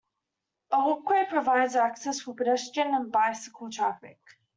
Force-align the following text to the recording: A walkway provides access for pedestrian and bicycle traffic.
A 0.71 0.79
walkway 0.79 1.27
provides 1.29 1.75
access 1.75 2.21
for 2.21 2.33
pedestrian 2.33 2.95
and 2.95 3.11
bicycle 3.11 3.69
traffic. 3.69 4.17